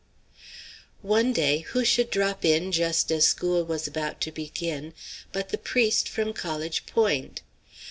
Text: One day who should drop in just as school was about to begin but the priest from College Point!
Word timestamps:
One 1.03 1.31
day 1.31 1.59
who 1.59 1.85
should 1.85 2.09
drop 2.09 2.43
in 2.43 2.71
just 2.71 3.11
as 3.11 3.27
school 3.27 3.63
was 3.63 3.85
about 3.85 4.19
to 4.21 4.31
begin 4.31 4.95
but 5.31 5.49
the 5.49 5.59
priest 5.59 6.09
from 6.09 6.33
College 6.33 6.87
Point! 6.87 7.41